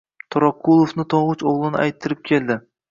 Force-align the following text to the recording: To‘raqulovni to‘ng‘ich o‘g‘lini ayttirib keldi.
To‘raqulovni 0.35 1.05
to‘ng‘ich 1.15 1.47
o‘g‘lini 1.53 1.83
ayttirib 1.87 2.27
keldi. 2.33 2.63